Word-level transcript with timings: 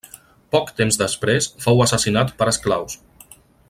Poc 0.55 0.71
temps 0.79 0.97
després 1.01 1.49
fou 1.67 1.85
assassinat 1.87 2.35
per 2.41 2.53
esclaus. 2.57 3.01